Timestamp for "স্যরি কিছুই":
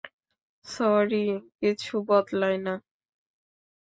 0.65-2.01